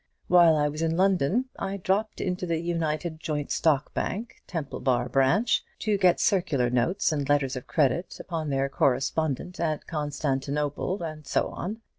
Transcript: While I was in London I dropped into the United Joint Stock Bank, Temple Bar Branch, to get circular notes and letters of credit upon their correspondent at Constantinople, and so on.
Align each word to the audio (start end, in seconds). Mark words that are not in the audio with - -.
While 0.27 0.55
I 0.57 0.67
was 0.67 0.81
in 0.81 0.97
London 0.97 1.45
I 1.59 1.77
dropped 1.77 2.19
into 2.21 2.47
the 2.47 2.57
United 2.57 3.19
Joint 3.19 3.51
Stock 3.51 3.93
Bank, 3.93 4.41
Temple 4.47 4.79
Bar 4.79 5.07
Branch, 5.09 5.63
to 5.77 5.95
get 5.95 6.19
circular 6.19 6.71
notes 6.71 7.11
and 7.11 7.29
letters 7.29 7.55
of 7.55 7.67
credit 7.67 8.19
upon 8.19 8.49
their 8.49 8.67
correspondent 8.67 9.59
at 9.59 9.85
Constantinople, 9.85 11.03
and 11.03 11.27
so 11.27 11.49
on. 11.49 11.81